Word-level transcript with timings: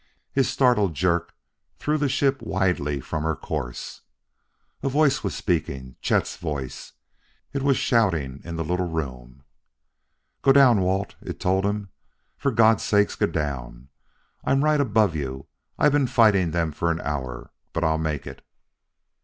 His 0.31 0.49
startled 0.49 0.95
jerk 0.95 1.31
threw 1.77 1.99
the 1.99 2.09
ship 2.09 2.41
widely 2.41 2.99
from 3.01 3.21
her 3.21 3.35
course. 3.35 4.01
A 4.81 4.89
voice 4.89 5.23
was 5.23 5.35
speaking 5.35 5.95
Chet's 6.01 6.37
voice! 6.37 6.93
It 7.53 7.61
was 7.61 7.77
shouting 7.77 8.41
in 8.43 8.55
the 8.55 8.63
little 8.63 8.89
room! 8.89 9.43
"Go 10.41 10.53
down, 10.53 10.81
Walt," 10.81 11.13
it 11.21 11.39
told 11.39 11.65
him. 11.67 11.89
"For 12.35 12.49
God's 12.49 12.81
sake, 12.81 13.15
go 13.19 13.27
down! 13.27 13.89
I'm 14.43 14.63
right 14.63 14.81
above 14.81 15.15
you; 15.15 15.45
I've 15.77 15.91
been 15.91 16.07
fighting 16.07 16.49
them 16.49 16.71
for 16.71 16.89
an 16.89 16.99
hour; 17.01 17.51
but 17.71 17.83
I'll 17.83 17.99
make 17.99 18.25
it!" 18.25 18.43